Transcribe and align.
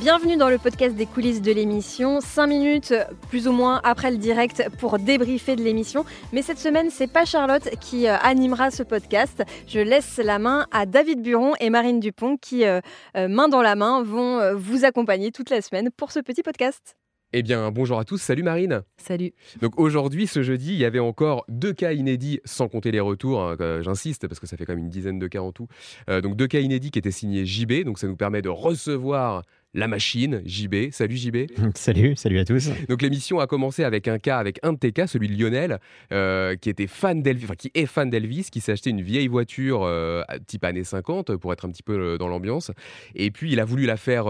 Bienvenue 0.00 0.36
dans 0.36 0.48
le 0.48 0.58
podcast 0.58 0.94
des 0.94 1.06
coulisses 1.06 1.42
de 1.42 1.50
l'émission. 1.50 2.20
5 2.20 2.46
minutes 2.46 2.94
plus 3.30 3.48
ou 3.48 3.52
moins 3.52 3.80
après 3.82 4.12
le 4.12 4.16
direct 4.16 4.62
pour 4.78 5.00
débriefer 5.00 5.56
de 5.56 5.62
l'émission. 5.62 6.04
Mais 6.32 6.42
cette 6.42 6.60
semaine, 6.60 6.88
c'est 6.88 7.12
pas 7.12 7.24
Charlotte 7.24 7.68
qui 7.80 8.06
euh, 8.06 8.16
animera 8.22 8.70
ce 8.70 8.84
podcast. 8.84 9.42
Je 9.66 9.80
laisse 9.80 10.18
la 10.18 10.38
main 10.38 10.66
à 10.70 10.86
David 10.86 11.20
Buron 11.20 11.54
et 11.58 11.68
Marine 11.68 11.98
Dupont 11.98 12.36
qui, 12.36 12.64
euh, 12.64 12.80
euh, 13.16 13.26
main 13.26 13.48
dans 13.48 13.60
la 13.60 13.74
main, 13.74 14.04
vont 14.04 14.54
vous 14.54 14.84
accompagner 14.84 15.32
toute 15.32 15.50
la 15.50 15.60
semaine 15.62 15.90
pour 15.90 16.12
ce 16.12 16.20
petit 16.20 16.44
podcast. 16.44 16.96
Eh 17.32 17.42
bien, 17.42 17.70
bonjour 17.72 17.98
à 17.98 18.04
tous, 18.04 18.18
salut 18.18 18.44
Marine. 18.44 18.82
Salut. 18.96 19.32
Donc 19.60 19.78
aujourd'hui, 19.78 20.26
ce 20.26 20.42
jeudi, 20.42 20.72
il 20.72 20.78
y 20.78 20.84
avait 20.84 20.98
encore 20.98 21.44
deux 21.48 21.74
cas 21.74 21.92
inédits, 21.92 22.40
sans 22.44 22.68
compter 22.68 22.90
les 22.90 23.00
retours, 23.00 23.42
hein, 23.42 23.56
j'insiste, 23.82 24.28
parce 24.28 24.40
que 24.40 24.46
ça 24.46 24.56
fait 24.56 24.64
quand 24.64 24.72
même 24.72 24.84
une 24.84 24.88
dizaine 24.88 25.18
de 25.18 25.26
cas 25.26 25.40
en 25.40 25.52
tout. 25.52 25.66
donc 26.08 26.36
deux 26.36 26.46
cas 26.46 26.60
inédits 26.60 26.90
qui 26.90 26.98
étaient 26.98 27.10
signés 27.10 27.44
JB, 27.44 27.84
donc 27.84 27.98
ça 27.98 28.06
nous 28.06 28.16
permet 28.16 28.40
de 28.40 28.48
recevoir 28.48 29.42
la 29.78 29.86
machine, 29.86 30.42
JB. 30.44 30.90
Salut 30.90 31.16
JB. 31.16 31.36
Salut, 31.74 32.16
salut 32.16 32.38
à 32.40 32.44
tous. 32.44 32.68
Donc 32.88 33.00
l'émission 33.00 33.38
a 33.38 33.46
commencé 33.46 33.84
avec 33.84 34.08
un 34.08 34.18
cas, 34.18 34.38
avec 34.38 34.58
un 34.64 34.72
de 34.72 34.78
tes 34.78 34.90
cas, 34.90 35.06
celui 35.06 35.28
de 35.28 35.40
Lionel, 35.40 35.78
euh, 36.12 36.56
qui 36.56 36.68
était 36.68 36.88
fan 36.88 37.22
d'Elvis, 37.22 37.44
enfin 37.44 37.54
qui 37.54 37.70
est 37.74 37.86
fan 37.86 38.10
d'Elvis, 38.10 38.48
qui 38.50 38.60
s'est 38.60 38.72
acheté 38.72 38.90
une 38.90 39.02
vieille 39.02 39.28
voiture 39.28 39.84
euh, 39.84 40.22
type 40.46 40.64
années 40.64 40.82
50 40.82 41.36
pour 41.36 41.52
être 41.52 41.64
un 41.64 41.70
petit 41.70 41.84
peu 41.84 41.96
euh, 41.96 42.18
dans 42.18 42.26
l'ambiance. 42.26 42.72
Et 43.14 43.30
puis 43.30 43.52
il 43.52 43.60
a 43.60 43.64
voulu 43.64 43.86
la 43.86 43.96
faire 43.96 44.26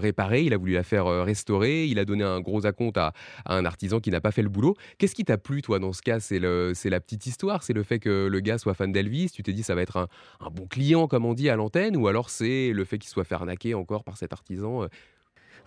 réparer, 0.00 0.42
il 0.42 0.54
a 0.54 0.56
voulu 0.56 0.72
la 0.72 0.82
faire 0.82 1.06
restaurer, 1.24 1.86
il 1.86 1.98
a 1.98 2.04
donné 2.04 2.24
un 2.24 2.40
gros 2.40 2.64
acompte 2.64 2.96
à, 2.96 3.12
un 3.44 3.64
artisan 3.66 4.00
qui 4.00 4.10
n'a 4.10 4.20
pas 4.20 4.30
fait 4.30 4.42
le 4.42 4.48
boulot. 4.48 4.76
Qu'est-ce 4.98 5.14
qui 5.14 5.24
t'a 5.24 5.36
plu 5.36 5.60
toi 5.60 5.78
dans 5.78 5.92
ce 5.92 6.00
cas? 6.00 6.20
C'est 6.20 6.38
la 6.38 7.00
petite 7.00 7.26
histoire, 7.26 7.62
c'est 7.62 7.74
le 7.74 7.82
fait 7.82 7.98
que 7.98 8.28
le 8.28 8.40
gars 8.40 8.56
soit 8.56 8.74
fan 8.74 8.92
d'Elvis. 8.92 9.30
Tu 9.30 9.42
t'es 9.42 9.52
dit 9.52 9.62
ça 9.62 9.74
va 9.74 9.82
être 9.82 9.98
un, 9.98 10.08
un 10.40 10.50
bon 10.50 10.66
client 10.66 11.06
comme 11.06 11.26
on 11.26 11.34
dit 11.34 11.50
à 11.50 11.56
l'antenne, 11.56 11.96
ou 11.96 12.08
alors 12.08 12.30
c'est 12.30 12.72
le 12.72 12.84
fait 12.84 12.98
qu'il 12.98 13.10
soit 13.10 13.24
fait 13.24 13.34
arnaquer 13.34 13.74
encore 13.74 14.02
par 14.02 14.16
cet 14.16 14.32
artisan 14.32 14.85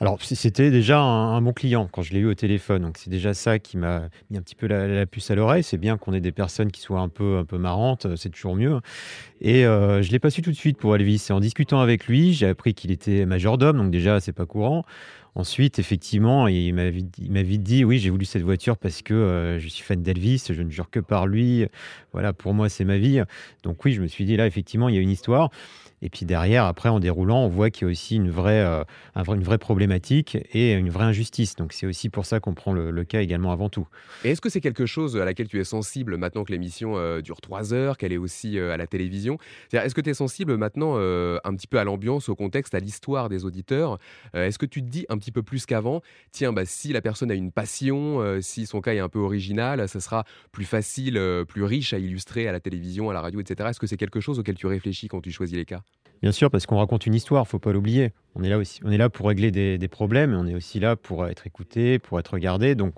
alors, 0.02 0.22
c'était 0.22 0.72
déjà 0.72 1.02
un, 1.02 1.42
bon 1.42 1.52
client 1.52 1.90
quand 1.92 2.02
je 2.02 2.14
l'ai 2.14 2.20
eu 2.20 2.26
au 2.26 2.34
téléphone. 2.34 2.84
Donc, 2.84 2.98
c'est 2.98 3.10
déjà 3.10 3.34
ça 3.34 3.60
qui 3.60 3.76
m'a 3.78 4.04
mis 4.30 4.38
un 4.38 4.42
petit 4.42 4.56
peu 4.56 4.66
la, 4.68 5.06
puce 5.06 5.30
à 5.30 5.36
l'oreille. 5.36 5.62
C'est 5.62 5.78
bien 5.78 5.98
qu'on 5.98 6.14
ait 6.14 6.22
des 6.22 6.32
personnes 6.32 6.72
qui 6.72 6.80
soient 6.80 7.02
un 7.02 7.10
peu, 7.10 7.38
un 7.38 7.44
peu 7.44 7.58
marrantes, 7.58 8.06
euh, 8.06 8.16
c'est 8.16 8.30
toujours 8.30 8.56
mieux. 8.56 8.80
Et 9.42 9.66
euh, 9.66 10.02
je 10.02 10.12
l'ai 10.12 10.20
pas 10.20 10.30
su 10.30 10.42
tout 10.42 10.52
de 10.52 10.56
suite 10.56 10.78
pour 10.78 10.96
Elvis. 10.96 11.28
Et 11.30 11.34
en 11.34 11.42
discutant 11.42 11.82
avec 11.82 12.08
lui, 12.08 12.34
j'ai 12.34 12.48
appris 12.48 12.74
qu'il 12.74 12.92
était 12.92 13.26
majordome. 13.26 13.78
Donc, 13.78 13.92
déjà, 13.92 14.22
c'est 14.22 14.32
pas 14.32 14.46
courant. 14.46 14.86
Ensuite, 15.36 15.80
effectivement, 15.80 16.48
il 16.48 16.74
m'a 16.74 16.90
vite 16.90 17.64
dit 17.64 17.86
oui, 17.86 18.00
j'ai 18.00 18.10
voulu 18.10 18.26
cette 18.26 18.42
voiture 18.42 18.78
parce 18.78 19.02
que 19.02 19.58
je 19.60 19.68
suis 19.68 19.84
fan 19.84 20.02
d'Elvis, 20.02 20.46
je 20.50 20.62
ne 20.62 20.70
jure 20.70 20.90
que 20.90 21.00
par 21.00 21.28
lui. 21.28 21.66
Voilà, 22.14 22.34
pour 22.34 22.54
moi, 22.54 22.70
c'est 22.70 22.86
ma 22.86 22.98
vie. 22.98 23.22
Donc, 23.64 23.86
oui, 23.86 23.94
je 23.94 24.02
me 24.02 24.08
suis 24.08 24.26
dit 24.26 24.36
là, 24.38 24.48
effectivement, 24.48 24.90
il 24.90 24.96
y 24.96 24.98
a 24.98 25.02
une 25.02 25.10
histoire. 25.10 25.50
Et 26.02 26.10
puis 26.10 26.26
derrière, 26.26 26.66
après, 26.66 26.90
en 26.90 27.00
déroulant, 27.00 27.44
on 27.44 27.50
voit 27.50 27.70
qu'il 27.70 27.86
y 27.86 27.90
a 27.90 27.92
aussi 27.92 28.16
une 28.16 28.30
vraie, 28.30 28.64
euh, 28.64 28.84
une 29.16 29.44
vraie 29.44 29.58
problématique 29.58 30.38
et 30.54 30.74
une 30.74 30.90
vraie 30.90 31.06
injustice. 31.06 31.56
Donc 31.56 31.74
c'est 31.74 31.86
aussi 31.86 32.10
pour 32.10 32.26
ça 32.26 32.40
qu'on 32.40 32.54
prend 32.54 32.74
le, 32.74 33.04
cas 33.04 33.22
également 33.22 33.52
avant 33.52 33.70
tout. 33.70 33.88
Et 34.24 34.32
est-ce 34.32 34.42
que 34.42 34.50
c'est 34.50 34.62
quelque 34.62 34.86
chose 34.86 35.18
à 35.18 35.26
laquelle 35.26 35.48
tu 35.48 35.60
es 35.60 35.64
sensible 35.64 36.18
maintenant 36.18 36.44
que 36.44 36.52
l'émission 36.52 36.98
euh, 36.98 37.22
dure 37.22 37.42
trois 37.42 37.74
heures, 37.74 37.98
qu'elle 37.98 38.14
est 38.14 38.18
aussi 38.18 38.60
euh, 38.60 38.74
à 38.74 38.78
la 38.78 38.88
télévision? 38.88 39.38
Est-ce 39.74 39.96
que 39.96 40.02
tu 40.02 40.10
es 40.10 40.14
sensible 40.14 40.58
maintenant 40.58 40.96
un 40.98 41.56
petit 41.56 41.68
peu 41.68 41.80
à 41.80 41.84
l'ambiance, 41.84 42.30
au 42.30 42.36
contexte, 42.36 42.76
à 42.76 42.80
l'histoire 42.80 43.30
des 43.30 43.46
auditeurs? 43.46 43.98
Est-ce 44.34 44.58
que 44.58 44.66
tu 44.66 44.82
te 44.82 44.88
dis 44.88 45.06
petit 45.20 45.32
peu 45.32 45.44
plus 45.44 45.66
qu'avant, 45.66 46.02
tiens, 46.32 46.54
bah, 46.54 46.66
si 46.66 46.92
la 46.94 47.02
personne 47.02 47.32
a 47.32 47.36
une 47.36 47.52
passion, 47.52 48.40
si 48.42 48.66
son 48.66 48.82
cas 48.82 48.94
est 48.94 49.00
un 49.00 49.10
peu 49.10 49.20
original, 49.20 49.88
ça 49.88 50.00
sera 50.00 50.26
plus 50.52 50.66
facile, 50.66 51.22
plus 51.48 51.64
riche 51.64 51.94
à 51.94 52.00
illustrer 52.00 52.48
à 52.48 52.52
la 52.52 52.60
télévision, 52.60 53.10
à 53.10 53.14
la 53.14 53.22
radio, 53.22 53.40
etc. 53.40 53.70
Est-ce 53.70 53.80
que 53.80 53.88
c'est 53.88 53.98
quelque 53.98 54.20
chose 54.20 54.40
auquel 54.40 54.56
tu 54.56 54.68
réfléchis 54.68 55.08
quand 55.08 55.22
tu 55.22 55.32
choisis 55.32 55.58
les 55.58 55.66
cas? 55.66 55.84
Bien 56.22 56.34
sûr, 56.34 56.52
parce 56.52 56.66
qu'on 56.66 56.78
raconte 56.78 57.06
une 57.06 57.16
histoire, 57.16 57.48
faut 57.48 57.60
pas 57.60 57.72
l'oublier. 57.72 58.12
On 58.36 58.44
est 58.44 58.50
là 58.50 58.58
aussi, 58.58 58.82
on 58.84 58.92
est 58.92 58.98
là 58.98 59.10
pour 59.10 59.28
régler 59.28 59.52
des, 59.52 59.88
problèmes, 59.88 60.34
on 60.34 60.46
est 60.48 60.54
aussi 60.54 60.80
là 60.80 60.98
pour 60.98 61.26
être 61.26 61.48
écouté, 61.48 61.98
pour 61.98 62.20
être 62.20 62.34
regardé. 62.34 62.76
Donc, 62.76 62.94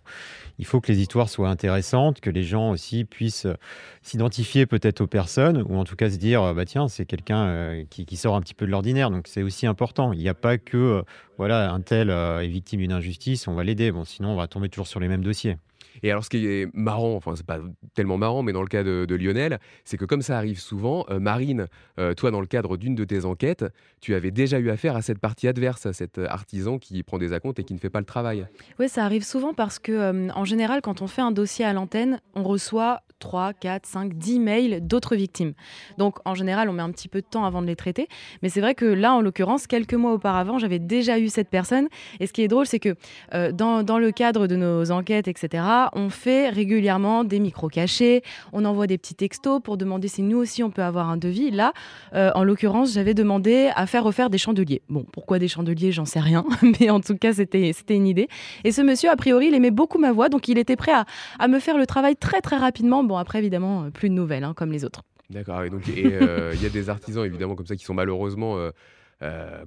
il 0.57 0.65
faut 0.65 0.81
que 0.81 0.91
les 0.91 0.99
histoires 0.99 1.29
soient 1.29 1.49
intéressantes, 1.49 2.19
que 2.19 2.31
les 2.31 2.43
gens 2.43 2.71
aussi 2.71 3.05
puissent 3.05 3.45
euh, 3.45 3.53
s'identifier 4.01 4.65
peut-être 4.65 5.01
aux 5.01 5.07
personnes, 5.07 5.63
ou 5.69 5.75
en 5.77 5.83
tout 5.83 5.95
cas 5.95 6.09
se 6.09 6.17
dire, 6.17 6.41
euh, 6.41 6.53
bah 6.55 6.65
tiens, 6.65 6.87
c'est 6.87 7.05
quelqu'un 7.05 7.45
euh, 7.45 7.83
qui, 7.89 8.17
sort 8.17 8.35
un 8.35 8.41
petit 8.41 8.55
peu 8.55 8.65
de 8.65 8.71
l'ordinaire. 8.71 9.11
Donc, 9.11 9.27
c'est 9.27 9.43
aussi 9.43 9.67
important. 9.67 10.13
Il 10.13 10.19
n'y 10.19 10.29
a 10.29 10.33
pas 10.33 10.57
que, 10.57 11.03
voilà, 11.37 11.71
un 11.71 11.81
tel 11.81 12.09
est 12.09 12.47
victime 12.47 12.79
d'une 12.79 12.91
injustice, 12.91 13.47
on 13.47 13.53
va 13.53 13.63
l'aider. 13.63 13.91
Bon, 13.91 14.03
sinon, 14.03 14.31
on 14.31 14.35
va 14.35 14.47
tomber 14.47 14.69
toujours 14.69 14.87
sur 14.87 14.99
les 14.99 15.07
mêmes 15.07 15.23
dossiers. 15.23 15.57
Et 16.03 16.11
alors, 16.11 16.23
ce 16.23 16.29
qui 16.29 16.45
est 16.47 16.67
marrant, 16.73 17.15
enfin, 17.15 17.35
c'est 17.35 17.45
pas 17.45 17.59
tellement 17.93 18.17
marrant, 18.17 18.43
mais 18.43 18.53
dans 18.53 18.61
le 18.61 18.67
cas 18.67 18.83
de, 18.83 19.15
Lionel, 19.15 19.59
c'est 19.85 19.97
que 19.97 20.05
comme 20.05 20.21
ça 20.21 20.37
arrive 20.37 20.59
souvent, 20.59 21.05
euh, 21.09 21.19
Marine, 21.19 21.67
euh, 21.99 22.13
toi, 22.13 22.31
dans 22.31 22.41
le 22.41 22.47
cadre 22.47 22.77
d'une 22.77 22.95
de 22.95 23.03
tes 23.03 23.25
enquêtes, 23.25 23.65
tu 23.99 24.15
avais 24.15 24.31
déjà 24.31 24.59
eu 24.59 24.69
affaire 24.69 24.95
à 24.95 25.01
cette 25.01 25.19
partie 25.19 25.47
adverse, 25.47 25.85
à 25.85 25.93
cet 25.93 26.17
artisan 26.17 26.79
qui 26.79 27.03
prend 27.03 27.17
des 27.17 27.33
acomptes 27.33 27.59
et 27.59 27.63
qui 27.63 27.73
ne 27.73 27.79
fait 27.79 27.89
pas 27.89 27.99
le 27.99 28.05
travail. 28.05 28.47
Oui, 28.79 28.89
ça 28.89 29.05
arrive 29.05 29.23
souvent 29.23 29.53
parce 29.53 29.79
que, 29.79 29.91
euh, 29.91 30.29
en 30.33 30.45
général, 30.45 30.81
quand 30.81 31.01
on 31.01 31.07
fait 31.07 31.21
un 31.21 31.31
dossier 31.31 31.65
à 31.65 31.73
l'antenne, 31.73 32.19
on 32.35 32.43
reçoit 32.43 33.01
3, 33.21 33.53
4, 33.53 33.85
5, 33.85 34.13
10 34.17 34.39
mails 34.39 34.85
d'autres 34.85 35.15
victimes. 35.15 35.53
Donc 35.97 36.17
en 36.25 36.35
général, 36.35 36.67
on 36.69 36.73
met 36.73 36.81
un 36.81 36.91
petit 36.91 37.07
peu 37.07 37.21
de 37.21 37.25
temps 37.25 37.45
avant 37.45 37.61
de 37.61 37.67
les 37.67 37.77
traiter. 37.77 38.07
Mais 38.41 38.49
c'est 38.49 38.59
vrai 38.59 38.75
que 38.75 38.85
là, 38.85 39.13
en 39.13 39.21
l'occurrence, 39.21 39.67
quelques 39.67 39.93
mois 39.93 40.11
auparavant, 40.11 40.57
j'avais 40.57 40.79
déjà 40.79 41.19
eu 41.19 41.29
cette 41.29 41.49
personne. 41.49 41.87
Et 42.19 42.27
ce 42.27 42.33
qui 42.33 42.41
est 42.41 42.47
drôle, 42.47 42.65
c'est 42.65 42.79
que 42.79 42.95
euh, 43.33 43.51
dans, 43.51 43.99
le 43.99 44.11
cadre 44.11 44.47
de 44.47 44.55
nos 44.55 44.91
enquêtes, 44.91 45.27
etc., 45.27 45.63
on 45.93 46.09
fait 46.09 46.49
régulièrement 46.49 47.23
des 47.23 47.39
micros 47.39 47.69
cachés, 47.69 48.23
on 48.51 48.65
envoie 48.65 48.87
des 48.87 48.97
petits 48.97 49.15
textos 49.15 49.61
pour 49.63 49.77
demander 49.77 50.07
si 50.07 50.23
nous 50.23 50.37
aussi 50.37 50.63
on 50.63 50.71
peut 50.71 50.83
avoir 50.83 51.09
un 51.09 51.17
devis. 51.17 51.51
Là, 51.51 51.73
euh, 52.15 52.31
en 52.35 52.43
l'occurrence, 52.43 52.93
j'avais 52.93 53.13
demandé 53.13 53.69
à 53.75 53.85
faire 53.85 54.03
refaire 54.03 54.29
des 54.29 54.37
chandeliers. 54.37 54.81
Bon, 54.89 55.05
pourquoi 55.13 55.39
des 55.39 55.47
chandeliers, 55.47 55.91
j'en 55.91 56.05
sais 56.05 56.19
rien. 56.19 56.43
Mais 56.79 56.89
en 56.89 56.99
tout 56.99 57.15
cas, 57.15 57.33
c'était 57.33 57.73
une 57.89 58.07
idée. 58.07 58.27
Et 58.63 58.71
ce 58.71 58.81
monsieur, 58.81 59.09
a 59.11 59.15
priori, 59.15 59.47
il 59.47 59.53
aimait 59.53 59.71
beaucoup 59.71 59.99
ma 59.99 60.11
voix. 60.11 60.29
Donc 60.29 60.47
il 60.47 60.57
était 60.57 60.75
prêt 60.75 60.93
à 61.39 61.47
me 61.47 61.59
faire 61.59 61.77
le 61.77 61.85
travail 61.85 62.15
très 62.15 62.41
très 62.41 62.57
rapidement 62.57 63.03
Bon, 63.11 63.17
après, 63.17 63.39
évidemment, 63.39 63.83
euh, 63.83 63.89
plus 63.89 64.07
de 64.07 64.13
nouvelles, 64.13 64.45
hein, 64.45 64.53
comme 64.55 64.71
les 64.71 64.85
autres. 64.85 65.03
D'accord. 65.29 65.63
Et 65.63 65.69
donc, 65.69 65.81
euh, 65.89 66.53
il 66.55 66.63
y 66.63 66.65
a 66.65 66.69
des 66.69 66.89
artisans, 66.89 67.25
évidemment, 67.25 67.55
comme 67.55 67.65
ça, 67.65 67.75
qui 67.75 67.83
sont 67.83 67.93
malheureusement. 67.93 68.55
Euh, 68.57 68.71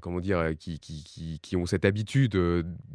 comment 0.01 0.19
dire, 0.19 0.53
qui, 0.59 0.81
qui, 0.81 1.39
qui, 1.43 1.57
ont 1.57 1.67
cette 1.67 1.85
habitude 1.85 2.37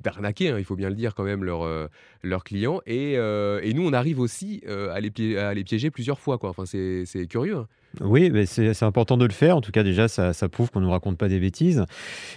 d'arnaquer, 0.03 0.49
hein, 0.49 0.55
il 0.57 0.65
faut 0.65 0.75
bien 0.75 0.89
le 0.89 0.95
dire 0.95 1.13
quand 1.13 1.23
même, 1.23 1.45
leurs 1.45 2.43
clients. 2.43 2.81
Et, 2.87 3.13
et, 3.13 3.73
nous, 3.75 3.87
on 3.87 3.93
arrive 3.93 4.19
aussi 4.19 4.63
à 4.67 4.99
les, 4.99 5.37
à, 5.37 5.53
les 5.53 5.63
piéger 5.63 5.91
plusieurs 5.91 6.19
fois. 6.19 6.39
Quoi. 6.39 6.49
Enfin, 6.49 6.65
c'est 6.65 7.27
curieux. 7.29 7.57
Hein. 7.57 7.67
Oui, 8.01 8.31
mais 8.31 8.47
c'est 8.47 8.83
important 8.83 9.17
de 9.17 9.25
le 9.25 9.31
faire. 9.31 9.55
En 9.55 9.61
tout 9.61 9.71
cas, 9.71 9.83
déjà, 9.83 10.07
ça, 10.07 10.33
ça 10.33 10.49
prouve 10.49 10.71
qu'on 10.71 10.79
ne 10.79 10.85
nous 10.85 10.91
raconte 10.91 11.17
pas 11.17 11.29
des 11.29 11.39
bêtises. 11.39 11.85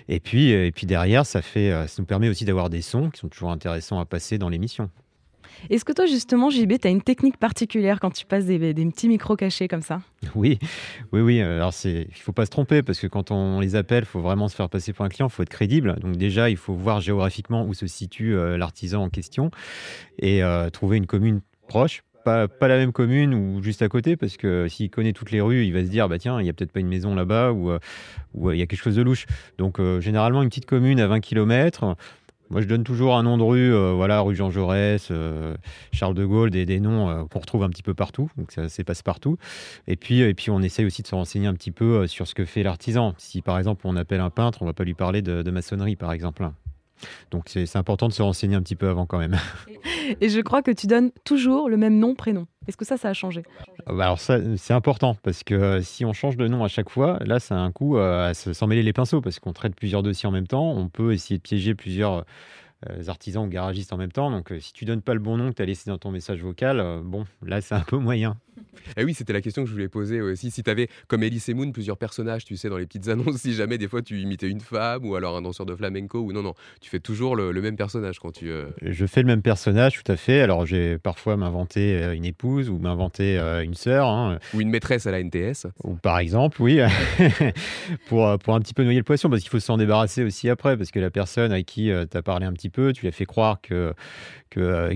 Et 0.09 0.21
puis, 0.21 0.51
et 0.51 0.71
puis 0.71 0.87
derrière, 0.87 1.25
ça, 1.25 1.41
fait, 1.41 1.71
ça 1.89 1.95
nous 1.99 2.06
permet 2.06 2.28
aussi 2.28 2.45
d'avoir 2.45 2.69
des 2.69 2.83
sons 2.83 3.09
qui 3.09 3.21
sont 3.21 3.28
toujours 3.28 3.51
intéressants 3.51 3.99
à 4.01 4.05
passer 4.05 4.37
dans 4.37 4.51
l'émission. 4.51 4.91
Est-ce 5.71 5.85
que 5.85 5.93
toi, 5.93 6.07
justement, 6.07 6.51
JB, 6.51 6.79
tu 6.81 6.89
as 6.89 6.91
une 6.91 7.03
technique 7.03 7.37
particulière 7.37 8.01
quand 8.01 8.11
tu 8.11 8.27
passes 8.27 8.47
des, 8.47 8.59
petits 8.59 9.09
micros 9.09 9.37
cachés 9.37 9.69
comme 9.69 9.83
ça? 9.83 10.01
Oui, 10.35 10.59
oui, 11.13 11.21
oui. 11.21 11.41
Alors, 11.41 11.73
il 11.85 12.07
ne 12.09 12.15
faut 12.15 12.33
pas 12.33 12.47
se 12.47 12.51
tromper 12.51 12.83
parce 12.83 13.01
que 13.01 13.07
quand 13.07 13.31
on 13.31 13.61
les 13.61 13.77
appelle, 13.77 14.05
il 14.05 14.07
faut 14.07 14.21
vraiment 14.21 14.49
se 14.49 14.57
faire 14.57 14.69
passer 14.69 14.93
pour 14.93 15.05
un 15.05 15.09
client, 15.09 15.29
il 15.29 15.33
faut 15.33 15.43
être 15.43 15.49
crédible. 15.49 15.97
Donc, 16.01 16.17
déjà, 16.17 16.51
il 16.51 16.57
faut 16.57 16.75
voir 16.75 17.01
géographiquement 17.01 17.65
où 17.65 17.75
se 17.75 17.87
situe 17.87 18.35
euh, 18.35 18.57
l'artisan 18.57 19.03
en 19.03 19.09
question 19.09 19.51
et 20.19 20.43
euh, 20.43 20.71
trouver 20.71 20.97
une 20.97 21.07
commune 21.07 21.41
proche. 21.69 22.03
Pas, 22.25 22.47
la 22.61 22.77
même 22.77 22.93
commune 22.93 23.34
ou 23.34 23.61
juste 23.65 23.83
à 23.83 23.89
côté, 23.89 24.17
parce 24.17 24.37
que 24.37 24.69
s'il 24.69 24.91
connaît 24.91 25.13
toutes 25.13 25.33
les 25.33 25.41
rues, 25.41 25.65
il 25.65 25.73
va 25.73 25.84
se 25.84 25.91
dire 25.91 26.09
bah 26.09 26.21
tiens, 26.21 26.39
il 26.41 26.45
n'y 26.45 26.51
a 26.51 26.53
peut-être 26.53 26.71
pas 26.71 26.79
une 26.79 26.87
maison 26.87 27.17
là-bas 27.17 27.51
ou, 27.51 27.73
euh, 27.73 27.81
il 28.55 28.59
y 28.59 28.63
a 28.63 28.67
quelque 28.67 28.81
chose 28.81 28.95
de 28.95 29.03
louche. 29.03 29.27
Donc 29.59 29.81
généralement 29.99 30.41
une 30.45 30.49
petite 30.49 30.67
commune 30.67 31.01
à 31.01 31.09
20 31.09 31.19
km, 31.19 31.97
moi, 32.53 32.61
je 32.61 32.67
donne 32.67 32.85
toujours 32.85 33.17
un 33.17 33.23
nom 33.23 33.39
de 33.39 33.43
rue, 33.43 33.75
euh, 33.75 33.93
voilà, 33.95 34.21
rue 34.21 34.37
Jean 34.37 34.51
Jaurès, 34.51 35.09
euh, 35.11 35.57
Charles 35.91 36.13
de 36.13 36.27
Gaulle, 36.27 36.51
des, 36.51 36.81
noms 36.81 37.09
euh, 37.09 37.25
qu'on 37.25 37.39
retrouve 37.39 37.63
un 37.63 37.71
petit 37.71 37.83
peu 37.83 37.95
partout, 37.95 38.31
donc 38.37 38.53
ça, 38.53 38.69
c'est 38.69 38.85
passe 38.85 39.03
partout. 39.03 39.39
Et 39.87 39.97
puis, 39.97 40.35
on 40.51 40.61
essaye 40.61 40.85
aussi 40.85 41.01
de 41.01 41.07
se 41.07 41.15
renseigner 41.15 41.47
un 41.47 41.55
petit 41.55 41.71
peu 41.71 42.07
sur 42.07 42.29
ce 42.29 42.35
que 42.35 42.45
fait 42.45 42.63
l'artisan. 42.63 43.15
Si 43.17 43.41
par 43.41 43.57
exemple 43.57 43.87
on 43.87 43.97
appelle 43.97 44.21
un 44.21 44.29
peintre, 44.29 44.61
on 44.61 44.67
va 44.67 44.75
pas 44.75 44.85
lui 44.85 44.93
parler 44.93 45.23
de 45.23 45.51
maçonnerie, 45.51 45.97
par 45.97 46.13
exemple. 46.13 46.51
Donc 47.31 47.45
c'est 47.49 47.77
important 47.77 48.09
de 48.09 48.13
se 48.13 48.22
renseigner 48.22 48.57
un 48.57 48.63
petit 48.63 48.77
peu 48.77 48.89
avant 48.89 49.07
quand 49.07 49.19
même. 49.19 49.37
Et 50.21 50.28
je 50.28 50.41
crois 50.41 50.63
que 50.63 50.71
tu 50.71 50.87
donnes 50.87 51.10
toujours 51.25 51.69
le 51.69 51.77
même 51.77 51.99
nom, 51.99 52.15
prénom. 52.15 52.47
Est-ce 52.69 52.77
que 52.77 52.84
ça, 52.84 52.97
ça 52.97 53.09
a 53.09 53.13
changé? 53.13 53.43
Ah 53.87 53.93
bah 53.93 54.04
Alors 54.04 54.21
ça, 54.21 54.39
c'est 54.57 54.72
important 54.72 55.16
parce 55.22 55.43
que 55.43 55.54
euh, 55.54 55.83
si 55.83 56.04
on 56.04 56.13
change 56.13 56.37
de 56.37 56.47
nom 56.47 56.65
à 56.65 56.69
chaque 56.69 56.91
fois, 56.91 57.19
là, 57.25 57.41
ça 57.41 57.57
a 57.57 57.59
un 57.59 57.72
coup 57.72 57.97
euh, 57.97 58.31
à 58.31 58.34
s'en 58.34 58.66
mêler 58.66 58.83
les 58.83 58.93
pinceaux 58.93 59.21
parce 59.21 59.39
qu'on 59.39 59.53
traite 59.53 59.75
plusieurs 59.75 60.03
dossiers 60.03 60.28
en 60.28 60.33
même 60.33 60.47
temps. 60.47 60.71
On 60.71 60.89
peut 60.89 61.13
essayer 61.13 61.39
de 61.39 61.43
piéger 61.43 61.75
plusieurs 61.75 62.25
artisans 63.07 63.47
ou 63.47 63.48
garagistes 63.48 63.93
en 63.93 63.97
même 63.97 64.10
temps. 64.10 64.33
Donc, 64.33 64.53
si 64.59 64.72
tu 64.72 64.84
donnes 64.84 65.03
pas 65.03 65.15
le 65.15 65.21
bon 65.21 65.37
nom 65.37 65.51
que 65.51 65.55
tu 65.55 65.63
as 65.63 65.66
laissé 65.66 65.89
dans 65.89 65.98
ton 65.98 66.10
message 66.10 66.43
vocal, 66.43 67.01
bon, 67.05 67.27
là, 67.47 67.60
c'est 67.60 67.77
un 67.77 67.81
peu 67.81 67.97
moyen. 67.97 68.37
Eh 68.97 69.04
oui, 69.04 69.15
c'était 69.15 69.33
la 69.33 69.41
question 69.41 69.63
que 69.63 69.69
je 69.69 69.74
voulais 69.74 69.89
poser 69.89 70.21
aussi. 70.21 70.51
Si 70.51 70.63
tu 70.63 70.71
avais, 70.71 70.89
comme 71.09 71.22
Elise 71.22 71.48
Moon, 71.48 71.72
plusieurs 71.72 71.97
personnages, 71.97 72.45
tu 72.45 72.57
sais, 72.57 72.69
dans 72.69 72.78
les 72.78 72.86
petites 72.86 73.09
annonces, 73.09 73.36
si 73.36 73.54
jamais 73.54 73.78
des 73.78 73.89
fois 73.89 74.03
tu 74.03 74.19
imitais 74.21 74.48
une 74.48 74.60
femme 74.60 75.04
ou 75.04 75.15
alors 75.15 75.36
un 75.36 75.42
danseur 75.42 75.66
de 75.66 75.74
flamenco, 75.74 76.21
ou 76.21 76.33
non, 76.33 76.42
non, 76.42 76.54
tu 76.80 76.91
fais 76.91 77.01
toujours 77.01 77.36
le, 77.36 77.53
même 77.63 77.77
personnage 77.77 78.19
quand 78.19 78.33
tu. 78.33 78.51
Euh, 78.51 78.66
je 78.83 79.07
fais 79.07 79.21
le 79.21 79.27
même 79.27 79.42
personnage, 79.42 80.03
tout 80.03 80.10
à 80.10 80.16
fait. 80.16 80.41
Alors 80.41 80.66
j'ai 80.66 80.98
parfois 80.98 81.36
m'inventé 81.36 81.97
euh, 81.97 82.15
une 82.15 82.24
épouse 82.24 82.69
ou 82.69 82.78
m'inventer 82.78 83.39
euh, 83.39 83.63
une 83.63 83.74
sœur. 83.74 84.09
Hein. 84.09 84.39
Ou 84.54 84.60
une 84.60 84.71
maîtresse 84.71 85.07
à 85.07 85.13
la 85.13 85.22
NTS. 85.22 85.66
Ou 85.84 85.95
par 85.95 86.19
exemple, 86.19 86.60
oui, 86.60 86.80
pour, 88.09 88.39
pour 88.39 88.54
un 88.54 88.60
petit 88.60 88.74
peu 88.74 88.83
noyer 88.83 88.98
le 88.98 89.04
poisson, 89.04 89.30
parce 89.30 89.42
qu'il 89.42 89.51
faut 89.51 89.60
s'en 89.60 89.77
débarrasser 89.77 90.24
aussi 90.24 90.48
après, 90.48 90.77
parce 90.77 90.91
que 90.91 90.98
la 90.98 91.10
personne 91.10 91.53
à 91.53 91.63
qui 91.63 91.91
tu 92.10 92.16
as 92.16 92.22
parlé 92.22 92.47
un 92.47 92.53
petit 92.53 92.71
peu, 92.71 92.92
tu 92.92 93.03
lui 93.03 93.09
as 93.09 93.13
fait 93.13 93.27
croire 93.27 93.60
que 93.60 93.95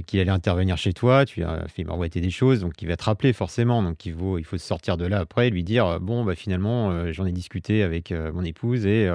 qu'il 0.06 0.20
allait 0.20 0.30
intervenir 0.30 0.76
chez 0.76 0.92
toi, 0.92 1.24
tu 1.24 1.42
as 1.42 1.66
fait 1.68 1.82
m'envoyer 1.84 2.20
des 2.20 2.30
choses, 2.30 2.60
donc 2.60 2.74
il 2.82 2.88
va 2.88 2.96
te 2.96 3.04
rappeler 3.04 3.32
forcément. 3.32 3.65
Donc 3.66 4.06
il 4.06 4.14
faut, 4.14 4.38
il 4.38 4.44
sortir 4.58 4.96
de 4.96 5.06
là 5.06 5.20
après 5.20 5.48
et 5.48 5.50
lui 5.50 5.64
dire 5.64 6.00
bon, 6.00 6.24
bah, 6.24 6.34
finalement, 6.34 7.12
j'en 7.12 7.26
ai 7.26 7.32
discuté 7.32 7.82
avec 7.82 8.12
mon 8.12 8.42
épouse 8.42 8.86
et 8.86 9.08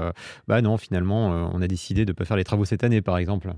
bah 0.48 0.62
non, 0.62 0.78
finalement, 0.78 1.50
on 1.54 1.62
a 1.62 1.68
décidé 1.68 2.06
de 2.06 2.12
ne 2.12 2.16
pas 2.16 2.26
faire 2.26 2.38
les 2.38 2.44
travaux 2.44 2.66
cette 2.66 2.84
année, 2.84 3.02
par 3.02 3.18
exemple. 3.18 3.54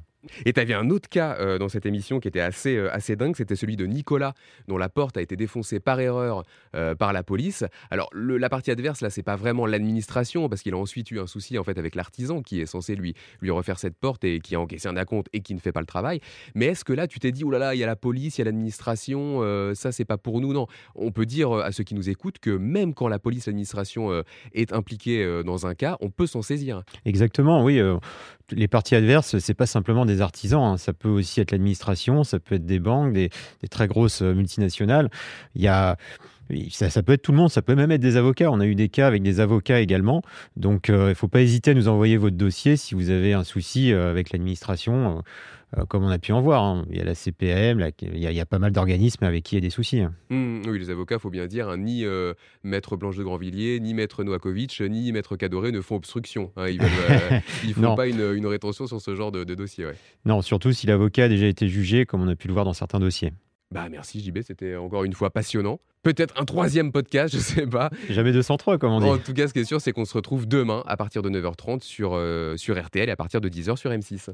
Et 0.46 0.54
tu 0.54 0.60
avais 0.60 0.74
un 0.74 0.90
autre 0.90 1.10
cas 1.10 1.36
euh, 1.40 1.58
dans 1.58 1.70
cette 1.70 1.86
émission 1.86 2.20
qui 2.20 2.28
était 2.28 2.40
assez, 2.40 2.76
euh, 2.76 2.94
assez 2.94 3.16
dingue, 3.16 3.36
c'était 3.36 3.56
celui 3.56 3.76
de 3.76 3.86
Nicolas, 3.86 4.34
dont 4.68 4.78
la 4.78 4.90
porte 4.90 5.18
a 5.18 5.22
été 5.22 5.36
défoncée 5.36 5.80
par 5.80 6.00
erreur 6.00 6.44
euh, 6.76 6.96
par 6.96 7.14
la 7.14 7.24
police. 7.24 7.66
Alors 7.90 8.10
la 8.14 8.50
partie 8.50 8.72
adverse, 8.72 9.02
là, 9.02 9.10
c'est 9.10 9.24
pas 9.24 9.36
vraiment 9.36 9.66
l'administration, 9.66 10.50
parce 10.50 10.62
qu'il 10.62 10.74
a 10.74 10.78
ensuite 10.78 11.12
eu 11.12 11.20
un 11.20 11.28
souci 11.28 11.58
en 11.58 11.64
fait 11.64 11.78
avec 11.78 11.96
l'artisan 11.96 12.42
qui 12.42 12.62
est 12.62 12.66
censé 12.66 12.96
lui, 12.96 13.16
lui 13.42 13.52
refaire 13.52 13.80
cette 13.80 13.98
porte 13.98 14.24
et 14.24 14.40
qui 14.40 14.56
a 14.56 14.60
encaissé 14.60 14.88
un 14.88 14.98
acompte 14.98 15.28
et 15.34 15.42
qui 15.42 15.54
ne 15.54 15.60
fait 15.60 15.72
pas 15.72 15.82
le 15.82 15.86
travail. 15.86 16.22
Mais 16.56 16.68
est-ce 16.68 16.86
que 16.86 16.94
là, 16.94 17.08
tu 17.08 17.20
t'es 17.20 17.32
dit, 17.32 17.44
oh 17.44 17.52
là 17.52 17.60
là, 17.60 17.76
il 17.76 17.80
y 17.80 17.84
a 17.84 17.88
la 17.88 17.96
police, 17.96 18.38
il 18.38 18.42
y 18.42 18.44
a 18.44 18.46
l'administration, 18.46 19.42
ça 19.76 19.92
c'est 19.92 20.06
pas 20.06 20.18
pour 20.18 20.42
nous? 20.42 20.54
Non, 20.54 20.68
on 20.96 21.12
peut 21.12 21.26
dire 21.26 21.52
à 21.52 21.72
ceux 21.72 21.84
qui 21.84 21.96
nous 21.96 22.10
écoutent 22.10 22.40
que 22.40 22.52
même 22.52 22.94
quand 22.94 23.08
la 23.08 23.20
police, 23.20 23.48
l'administration 23.48 24.24
est 24.54 24.74
impliquée 24.74 25.44
dans 25.46 25.68
un 25.68 25.76
cas, 25.76 25.98
on 26.02 26.10
peut 26.10 26.28
s'en 26.28 26.42
saisir. 26.42 26.84
Exactement, 27.06 27.64
oui 27.64 27.82
les 28.52 28.68
parties 28.68 28.96
adverses, 28.96 29.38
c'est 29.40 29.54
pas 29.54 29.66
simplement 29.66 30.06
des 30.06 30.22
artisans, 30.22 30.64
hein. 30.64 30.78
ça 30.78 30.94
peut 30.94 31.10
aussi 31.10 31.42
être 31.42 31.52
l'administration, 31.52 32.24
ça 32.24 32.40
peut 32.40 32.56
être 32.56 32.66
des 32.66 32.80
banques, 32.80 33.14
des, 33.14 33.30
très 33.70 33.88
grosses 33.88 34.22
euh, 34.22 34.34
multinationales. 34.34 35.10
Il 35.56 35.70
ça, 36.72 37.04
peut 37.04 37.14
être 37.14 37.22
tout 37.22 37.32
le 37.32 37.38
monde, 37.38 37.50
ça 37.50 37.62
peut 37.62 37.74
même 37.74 37.92
être 37.92 38.02
des 38.02 38.18
avocats. 38.18 38.52
On 38.52 38.60
a 38.60 38.66
eu 38.66 38.76
des 38.76 38.90
cas 38.90 39.08
avec 39.08 39.24
des 39.24 39.40
avocats 39.40 39.80
également. 39.80 40.22
Donc, 40.58 40.90
euh, 40.90 41.06
il 41.06 41.10
ne 41.10 41.14
faut 41.14 41.30
pas 41.30 41.42
hésiter 41.42 41.72
à 41.72 41.74
nous 41.74 41.88
envoyer 41.88 42.18
votre 42.18 42.36
dossier 42.36 42.76
si 42.76 42.96
vous 42.96 43.10
avez 43.10 43.34
un 43.34 43.44
souci 43.44 43.94
euh, 43.94 44.10
avec 44.12 44.32
l'administration. 44.32 45.24
Comme 45.88 46.04
on 46.04 46.10
a 46.10 46.20
pu 46.20 46.32
en 46.32 46.42
voir. 46.42 46.64
Hein. 46.64 46.86
Il 46.90 46.98
y 46.98 47.02
a 47.02 47.04
la 47.04 47.16
CPM, 47.16 47.88
il, 48.02 48.20
y 48.20 48.40
a, 48.40 48.46
pas 48.46 48.60
mal 48.60 48.72
d'organismes 48.72 49.24
avec 49.24 49.44
qui 49.44 49.56
il 49.56 49.58
y 49.58 49.62
a 49.62 49.62
des 49.62 49.70
souils. 49.70 50.02
Hein. 50.02 50.14
Mmh, 50.30 50.62
oui, 50.68 50.80
les 50.80 50.90
avocats, 50.90 51.20
faut 51.20 51.30
bien 51.30 51.48
dire, 51.48 51.70
hein, 51.70 51.78
ni 51.78 52.06
euh, 52.06 52.34
Maître 52.64 52.96
Blanche 52.96 53.18
de 53.18 53.24
Grandvilliers, 53.24 53.80
ni 53.80 53.94
Maître 53.94 54.24
Noakovic, 54.24 54.82
ni 54.82 55.12
Maître 55.12 55.36
Cadoré 55.36 55.72
ne 55.72 55.82
font 55.82 55.96
obstruction. 55.96 56.52
ils 56.58 56.78
ne 56.78 56.84
euh, 56.84 57.74
font 57.74 57.96
pas 57.96 58.08
une, 58.08 58.46
rétention 58.46 58.88
sur 58.88 59.02
ce 59.02 59.16
genre 59.16 59.32
de, 59.32 59.44
dossier. 59.44 59.86
Non, 60.26 60.42
surtout 60.42 60.72
si 60.72 60.88
l'avocat 60.88 61.26
a 61.26 61.30
déjà 61.30 61.48
été 61.48 61.68
jugé, 61.68 62.06
comme 62.06 62.22
on 62.22 62.28
a 62.28 62.36
pu 62.36 62.48
le 62.48 62.54
voir 62.54 62.66
dans 62.66 62.74
certains 62.74 63.00
dossiers. 63.00 63.34
Bah 63.72 63.88
merci 63.90 64.22
JB, 64.22 64.40
c'était 64.46 64.76
encore 64.76 65.04
une 65.04 65.14
fois 65.14 65.32
passionnant. 65.32 65.80
Peut-être 66.04 66.40
un 66.40 66.46
troisième 66.46 66.92
podcast, 66.92 67.34
je 67.34 67.40
sais 67.40 67.66
pas. 67.66 67.90
Jamais 68.10 68.32
203 68.32 68.78
comme 68.78 68.92
on 68.92 69.00
dit. 69.00 69.08
En 69.08 69.18
tout 69.18 69.34
cas, 69.34 69.48
ce 69.48 69.54
qui 69.54 69.60
est 69.60 69.66
sûr, 69.66 69.82
c'est 69.82 69.92
qu'on 69.92 70.06
se 70.06 70.14
retrouve 70.14 70.48
demain 70.48 70.84
à 70.86 70.96
partir 70.96 71.24
de 71.24 71.30
9h30 71.30 71.82
sur, 71.82 72.20
sur 72.58 72.80
RTL 72.80 73.10
et 73.10 73.12
à 73.12 73.16
partir 73.16 73.42
de 73.42 73.50
10h 73.50 73.78
sur 73.78 73.90
M6. 73.90 74.30